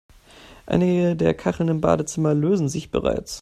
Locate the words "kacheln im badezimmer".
1.35-2.33